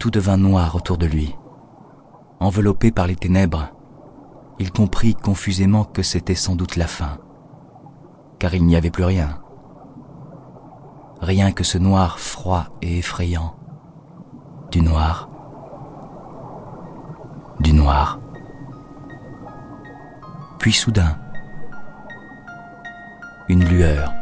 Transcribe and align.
tout 0.00 0.10
devint 0.10 0.38
noir 0.38 0.74
autour 0.74 0.96
de 0.96 1.04
lui. 1.04 1.36
Enveloppé 2.40 2.90
par 2.90 3.06
les 3.06 3.16
ténèbres, 3.16 3.68
il 4.58 4.72
comprit 4.72 5.14
confusément 5.14 5.84
que 5.84 6.02
c'était 6.02 6.34
sans 6.34 6.56
doute 6.56 6.76
la 6.76 6.86
fin, 6.86 7.18
car 8.38 8.54
il 8.54 8.64
n'y 8.64 8.76
avait 8.76 8.90
plus 8.90 9.04
rien. 9.04 9.42
Rien 11.20 11.52
que 11.52 11.64
ce 11.64 11.76
noir 11.76 12.18
froid 12.18 12.68
et 12.80 12.98
effrayant. 12.98 13.54
Du 14.70 14.80
noir. 14.80 15.28
Du 17.60 17.74
noir. 17.74 18.20
Puis 20.58 20.72
soudain, 20.72 21.18
une 23.48 23.64
lueur. 23.64 24.14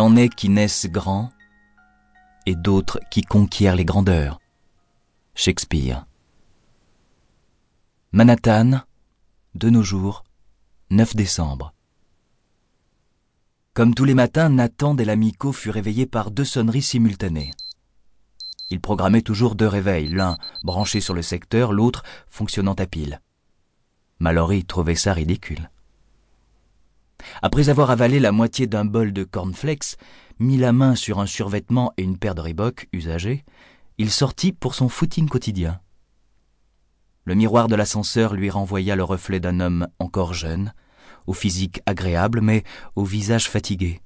En 0.00 0.16
est 0.16 0.30
qui 0.30 0.48
naissent 0.48 0.86
grands 0.86 1.30
et 2.46 2.54
d'autres 2.54 2.98
qui 3.10 3.20
conquièrent 3.20 3.76
les 3.76 3.84
grandeurs. 3.84 4.40
Shakespeare. 5.34 6.06
Manhattan, 8.10 8.80
de 9.54 9.68
nos 9.68 9.82
jours, 9.82 10.24
9 10.88 11.14
décembre. 11.14 11.74
Comme 13.74 13.94
tous 13.94 14.06
les 14.06 14.14
matins, 14.14 14.48
Nathan 14.48 14.94
Delamico 14.94 15.52
fut 15.52 15.68
réveillé 15.68 16.06
par 16.06 16.30
deux 16.30 16.46
sonneries 16.46 16.80
simultanées. 16.80 17.50
Il 18.70 18.80
programmait 18.80 19.20
toujours 19.20 19.54
deux 19.54 19.68
réveils, 19.68 20.08
l'un 20.08 20.38
branché 20.62 21.02
sur 21.02 21.12
le 21.12 21.20
secteur, 21.20 21.74
l'autre 21.74 22.04
fonctionnant 22.26 22.72
à 22.72 22.86
pile. 22.86 23.20
Mallory 24.18 24.64
trouvait 24.64 24.94
ça 24.94 25.12
ridicule. 25.12 25.69
Après 27.42 27.68
avoir 27.68 27.90
avalé 27.90 28.20
la 28.20 28.32
moitié 28.32 28.66
d'un 28.66 28.84
bol 28.84 29.12
de 29.12 29.24
cornflakes, 29.24 29.96
mit 30.38 30.56
la 30.56 30.72
main 30.72 30.94
sur 30.94 31.20
un 31.20 31.26
survêtement 31.26 31.92
et 31.96 32.02
une 32.02 32.18
paire 32.18 32.34
de 32.34 32.40
Reebok 32.40 32.88
usagés, 32.92 33.44
il 33.98 34.10
sortit 34.10 34.52
pour 34.52 34.74
son 34.74 34.88
footing 34.88 35.28
quotidien. 35.28 35.80
Le 37.24 37.34
miroir 37.34 37.68
de 37.68 37.74
l'ascenseur 37.74 38.34
lui 38.34 38.50
renvoya 38.50 38.96
le 38.96 39.04
reflet 39.04 39.40
d'un 39.40 39.60
homme 39.60 39.88
encore 39.98 40.34
jeune, 40.34 40.72
au 41.26 41.32
physique 41.32 41.80
agréable, 41.86 42.40
mais 42.40 42.64
au 42.96 43.04
visage 43.04 43.48
fatigué. 43.48 44.00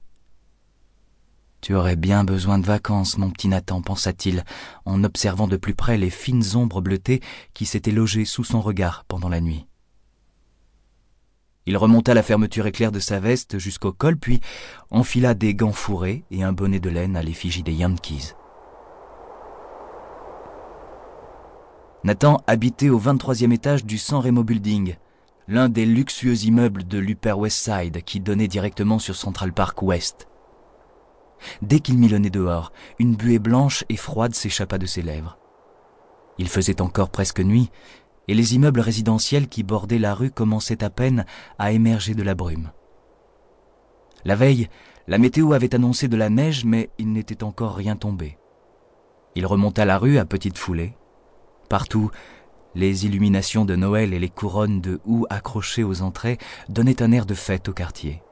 Tu 1.60 1.74
aurais 1.74 1.96
bien 1.96 2.24
besoin 2.24 2.58
de 2.58 2.66
vacances, 2.66 3.16
mon 3.16 3.30
petit 3.30 3.48
Nathan, 3.48 3.80
pensa-t-il, 3.80 4.44
en 4.84 5.02
observant 5.02 5.48
de 5.48 5.56
plus 5.56 5.74
près 5.74 5.96
les 5.96 6.10
fines 6.10 6.56
ombres 6.56 6.82
bleutées 6.82 7.22
qui 7.54 7.64
s'étaient 7.64 7.90
logées 7.90 8.26
sous 8.26 8.44
son 8.44 8.60
regard 8.60 9.04
pendant 9.06 9.30
la 9.30 9.40
nuit. 9.40 9.66
Il 11.66 11.76
remonta 11.78 12.12
la 12.12 12.22
fermeture 12.22 12.66
éclair 12.66 12.92
de 12.92 13.00
sa 13.00 13.20
veste 13.20 13.58
jusqu'au 13.58 13.92
col, 13.92 14.16
puis 14.16 14.40
enfila 14.90 15.34
des 15.34 15.54
gants 15.54 15.72
fourrés 15.72 16.24
et 16.30 16.42
un 16.42 16.52
bonnet 16.52 16.80
de 16.80 16.90
laine 16.90 17.16
à 17.16 17.22
l'effigie 17.22 17.62
des 17.62 17.72
Yankees. 17.72 18.34
Nathan 22.04 22.42
habitait 22.46 22.90
au 22.90 23.00
23e 23.00 23.52
étage 23.52 23.86
du 23.86 23.96
San 23.96 24.20
Remo 24.20 24.44
Building, 24.44 24.96
l'un 25.48 25.70
des 25.70 25.86
luxueux 25.86 26.44
immeubles 26.44 26.86
de 26.86 26.98
l'Upper 26.98 27.32
West 27.32 27.64
Side 27.64 28.02
qui 28.04 28.20
donnait 28.20 28.48
directement 28.48 28.98
sur 28.98 29.16
Central 29.16 29.54
Park 29.54 29.82
West. 29.82 30.28
Dès 31.62 31.80
qu'il 31.80 31.98
mit 31.98 32.08
le 32.08 32.18
nez 32.18 32.30
dehors, 32.30 32.72
une 32.98 33.16
buée 33.16 33.38
blanche 33.38 33.84
et 33.88 33.96
froide 33.96 34.34
s'échappa 34.34 34.76
de 34.76 34.86
ses 34.86 35.02
lèvres. 35.02 35.38
Il 36.38 36.48
faisait 36.48 36.82
encore 36.82 37.10
presque 37.10 37.40
nuit, 37.40 37.70
et 38.28 38.34
les 38.34 38.54
immeubles 38.54 38.80
résidentiels 38.80 39.48
qui 39.48 39.62
bordaient 39.62 39.98
la 39.98 40.14
rue 40.14 40.30
commençaient 40.30 40.82
à 40.82 40.90
peine 40.90 41.24
à 41.58 41.72
émerger 41.72 42.14
de 42.14 42.22
la 42.22 42.34
brume. 42.34 42.70
La 44.24 44.36
veille, 44.36 44.68
la 45.06 45.18
météo 45.18 45.52
avait 45.52 45.74
annoncé 45.74 46.08
de 46.08 46.16
la 46.16 46.30
neige, 46.30 46.64
mais 46.64 46.90
il 46.98 47.12
n'était 47.12 47.44
encore 47.44 47.74
rien 47.74 47.96
tombé. 47.96 48.38
Il 49.34 49.46
remonta 49.46 49.84
la 49.84 49.98
rue 49.98 50.18
à 50.18 50.24
petite 50.24 50.56
foulée. 50.56 50.96
Partout, 51.68 52.10
les 52.74 53.06
illuminations 53.06 53.64
de 53.64 53.76
Noël 53.76 54.14
et 54.14 54.18
les 54.18 54.28
couronnes 54.28 54.80
de 54.80 55.00
houx 55.04 55.26
accrochées 55.28 55.84
aux 55.84 56.02
entrées 56.02 56.38
donnaient 56.68 57.02
un 57.02 57.12
air 57.12 57.26
de 57.26 57.34
fête 57.34 57.68
au 57.68 57.72
quartier. 57.72 58.22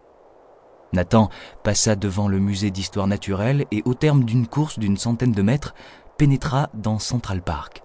Nathan 0.92 1.30
passa 1.62 1.96
devant 1.96 2.28
le 2.28 2.38
musée 2.38 2.70
d'histoire 2.70 3.06
naturelle 3.06 3.66
et 3.70 3.82
au 3.84 3.94
terme 3.94 4.24
d'une 4.24 4.46
course 4.46 4.78
d'une 4.78 4.96
centaine 4.96 5.32
de 5.32 5.42
mètres, 5.42 5.74
pénétra 6.18 6.70
dans 6.74 6.98
Central 6.98 7.42
Park. 7.42 7.82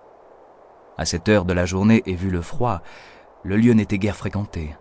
À 0.97 1.05
cette 1.05 1.29
heure 1.29 1.45
de 1.45 1.53
la 1.53 1.65
journée 1.65 2.01
et 2.05 2.15
vu 2.15 2.29
le 2.29 2.41
froid, 2.41 2.81
le 3.43 3.55
lieu 3.55 3.73
n'était 3.73 3.99
guère 3.99 4.15
fréquenté. 4.15 4.75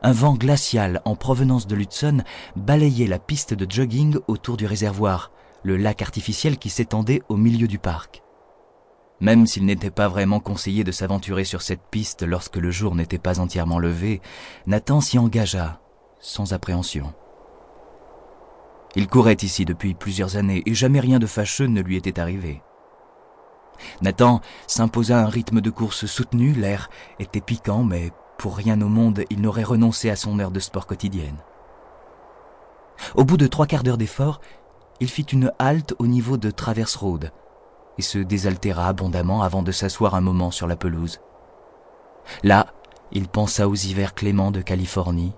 Un 0.00 0.12
vent 0.12 0.34
glacial 0.34 1.02
en 1.04 1.16
provenance 1.16 1.66
de 1.66 1.74
l'Hudson 1.74 2.22
balayait 2.54 3.08
la 3.08 3.18
piste 3.18 3.52
de 3.52 3.68
jogging 3.68 4.16
autour 4.28 4.56
du 4.56 4.64
réservoir, 4.64 5.32
le 5.64 5.76
lac 5.76 6.02
artificiel 6.02 6.56
qui 6.56 6.70
s'étendait 6.70 7.22
au 7.28 7.36
milieu 7.36 7.66
du 7.66 7.80
parc. 7.80 8.22
Même 9.20 9.46
s'il 9.48 9.66
n'était 9.66 9.90
pas 9.90 10.06
vraiment 10.06 10.38
conseillé 10.38 10.84
de 10.84 10.92
s'aventurer 10.92 11.42
sur 11.42 11.62
cette 11.62 11.82
piste 11.90 12.22
lorsque 12.22 12.56
le 12.56 12.70
jour 12.70 12.94
n'était 12.94 13.18
pas 13.18 13.40
entièrement 13.40 13.80
levé, 13.80 14.20
Nathan 14.68 15.00
s'y 15.00 15.18
engagea, 15.18 15.80
sans 16.20 16.52
appréhension. 16.52 17.12
Il 18.94 19.08
courait 19.08 19.36
ici 19.42 19.64
depuis 19.64 19.94
plusieurs 19.94 20.36
années 20.36 20.62
et 20.64 20.74
jamais 20.74 21.00
rien 21.00 21.18
de 21.18 21.26
fâcheux 21.26 21.66
ne 21.66 21.80
lui 21.80 21.96
était 21.96 22.20
arrivé. 22.20 22.62
Nathan 24.02 24.40
s'imposa 24.66 25.20
un 25.20 25.26
rythme 25.26 25.60
de 25.60 25.70
course 25.70 26.06
soutenu, 26.06 26.52
l'air 26.52 26.90
était 27.18 27.40
piquant, 27.40 27.82
mais 27.82 28.12
pour 28.36 28.56
rien 28.56 28.80
au 28.80 28.88
monde 28.88 29.24
il 29.30 29.40
n'aurait 29.40 29.64
renoncé 29.64 30.10
à 30.10 30.16
son 30.16 30.38
heure 30.38 30.50
de 30.50 30.60
sport 30.60 30.86
quotidienne. 30.86 31.38
Au 33.14 33.24
bout 33.24 33.36
de 33.36 33.46
trois 33.46 33.66
quarts 33.66 33.82
d'heure 33.82 33.98
d'effort, 33.98 34.40
il 35.00 35.08
fit 35.08 35.22
une 35.22 35.52
halte 35.58 35.94
au 35.98 36.06
niveau 36.06 36.36
de 36.36 36.50
Traverse 36.50 36.96
Road 36.96 37.32
et 37.98 38.02
se 38.02 38.18
désaltéra 38.18 38.88
abondamment 38.88 39.42
avant 39.42 39.62
de 39.62 39.72
s'asseoir 39.72 40.14
un 40.14 40.20
moment 40.20 40.50
sur 40.50 40.66
la 40.66 40.76
pelouse. 40.76 41.20
Là, 42.42 42.66
il 43.12 43.28
pensa 43.28 43.68
aux 43.68 43.74
hivers 43.74 44.14
cléments 44.14 44.50
de 44.50 44.60
Californie 44.60 45.32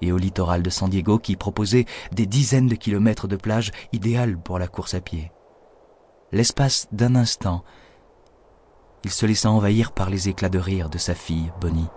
et 0.00 0.12
au 0.12 0.18
littoral 0.18 0.62
de 0.62 0.70
San 0.70 0.90
Diego 0.90 1.18
qui 1.18 1.36
proposait 1.36 1.86
des 2.12 2.26
dizaines 2.26 2.66
de 2.66 2.74
kilomètres 2.74 3.28
de 3.28 3.36
plage 3.36 3.70
idéales 3.92 4.36
pour 4.36 4.58
la 4.58 4.66
course 4.68 4.94
à 4.94 5.00
pied. 5.00 5.30
L'espace 6.32 6.88
d'un 6.92 7.14
instant, 7.14 7.62
il 9.04 9.10
se 9.10 9.26
laissa 9.26 9.50
envahir 9.50 9.92
par 9.92 10.08
les 10.08 10.30
éclats 10.30 10.48
de 10.48 10.58
rire 10.58 10.88
de 10.88 10.96
sa 10.96 11.14
fille, 11.14 11.52
Bonnie. 11.60 11.90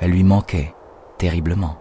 Elle 0.00 0.12
lui 0.12 0.24
manquait 0.24 0.74
terriblement. 1.18 1.78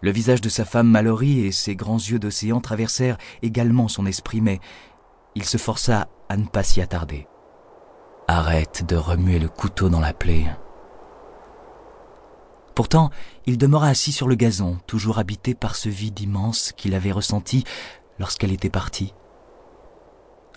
Le 0.00 0.10
visage 0.10 0.40
de 0.40 0.48
sa 0.48 0.64
femme 0.64 0.88
Mallory 0.88 1.46
et 1.46 1.52
ses 1.52 1.76
grands 1.76 1.98
yeux 1.98 2.18
d'océan 2.18 2.60
traversèrent 2.60 3.16
également 3.40 3.86
son 3.86 4.04
esprit, 4.04 4.40
mais 4.40 4.58
il 5.36 5.44
se 5.44 5.58
força 5.58 6.08
à 6.28 6.36
ne 6.36 6.46
pas 6.46 6.64
s'y 6.64 6.80
attarder. 6.80 7.28
Arrête 8.26 8.84
de 8.84 8.96
remuer 8.96 9.38
le 9.38 9.48
couteau 9.48 9.90
dans 9.90 10.00
la 10.00 10.12
plaie. 10.12 10.46
Pourtant, 12.74 13.10
il 13.46 13.58
demeura 13.58 13.86
assis 13.86 14.10
sur 14.10 14.26
le 14.26 14.34
gazon, 14.34 14.78
toujours 14.88 15.18
habité 15.18 15.54
par 15.54 15.76
ce 15.76 15.88
vide 15.88 16.18
immense 16.18 16.72
qu'il 16.72 16.94
avait 16.94 17.12
ressenti 17.12 17.62
lorsqu'elle 18.18 18.52
était 18.52 18.70
partie 18.70 19.14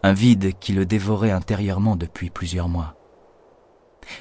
un 0.04 0.14
vide 0.14 0.54
qui 0.60 0.74
le 0.74 0.86
dévorait 0.86 1.32
intérieurement 1.32 1.96
depuis 1.96 2.30
plusieurs 2.30 2.70
mois. 2.70 2.96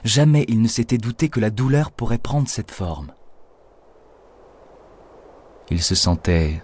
Jamais 0.05 0.45
il 0.49 0.61
ne 0.61 0.69
s'était 0.69 0.99
douté 0.99 1.29
que 1.29 1.41
la 1.41 1.51
douleur 1.51 1.91
pourrait 1.91 2.19
prendre 2.19 2.49
cette 2.49 2.71
forme. 2.71 3.13
Il 5.71 5.83
se 5.83 5.95
sentait 5.95 6.63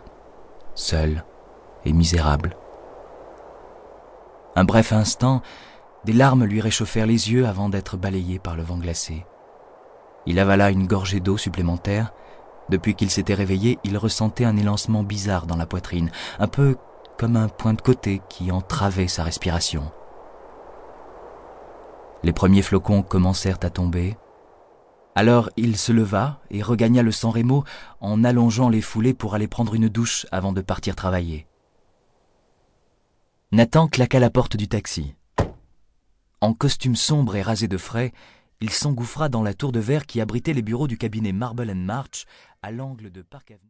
seul 0.75 1.25
et 1.85 1.93
misérable. 1.93 2.57
Un 4.57 4.65
bref 4.65 4.93
instant, 4.93 5.43
des 6.05 6.13
larmes 6.13 6.45
lui 6.45 6.61
réchauffèrent 6.61 7.07
les 7.07 7.31
yeux 7.33 7.47
avant 7.47 7.69
d'être 7.69 7.97
balayées 7.97 8.39
par 8.39 8.57
le 8.57 8.63
vent 8.63 8.79
glacé. 8.79 9.25
Il 10.27 10.39
avala 10.39 10.71
une 10.71 10.87
gorgée 10.87 11.21
d'eau 11.21 11.37
supplémentaire. 11.37 12.13
Depuis 12.69 12.95
qu'il 12.95 13.11
s'était 13.11 13.35
réveillé, 13.35 13.79
il 13.85 13.99
ressentait 13.99 14.45
un 14.45 14.57
élancement 14.57 15.03
bizarre 15.03 15.47
dans 15.47 15.57
la 15.57 15.67
poitrine, 15.67 16.11
un 16.39 16.49
peu 16.49 16.77
comme 17.19 17.37
un 17.37 17.49
point 17.49 17.75
de 17.75 17.83
côté 17.83 18.23
qui 18.29 18.51
entravait 18.51 19.09
sa 19.09 19.25
respiration. 19.25 19.93
Les 22.23 22.33
premiers 22.33 22.63
flocons 22.63 23.03
commencèrent 23.03 23.59
à 23.63 23.71
tomber. 23.71 24.17
Alors 25.15 25.51
il 25.57 25.77
se 25.77 25.93
leva 25.93 26.41
et 26.51 26.63
regagna 26.63 27.03
le 27.03 27.13
San 27.13 27.31
Remo 27.31 27.65
en 28.01 28.25
allongeant 28.25 28.69
les 28.69 28.81
foulées 28.81 29.15
pour 29.15 29.35
aller 29.35 29.49
prendre 29.49 29.75
une 29.75 29.89
douche 29.89 30.27
avant 30.33 30.53
de 30.53 30.61
partir 30.61 30.97
travailler. 30.97 31.47
Nathan 33.51 33.89
claqua 33.89 34.19
la 34.19 34.31
porte 34.31 34.57
du 34.57 34.69
taxi. 34.69 35.15
En 36.41 36.55
costume 36.55 36.97
sombre 36.97 37.37
et 37.37 37.43
rasé 37.43 37.69
de 37.69 37.77
frais, 37.77 38.13
il 38.63 38.71
s'engouffra 38.71 39.29
dans 39.29 39.43
la 39.43 39.55
tour 39.55 39.73
de 39.73 39.81
verre 39.81 40.07
qui 40.07 40.21
abritait 40.21 40.53
les 40.53 40.63
bureaux 40.63 40.87
du 40.87 40.97
cabinet 40.97 41.33
Marble 41.33 41.75
March 41.75 42.27
à 42.63 42.71
l'angle 42.71 43.11
de 43.11 43.21
Park 43.21 43.51
Avenue. 43.51 43.61